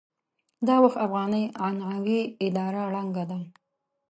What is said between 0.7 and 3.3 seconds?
وخت افغاني عنعنوي اداره ړنګه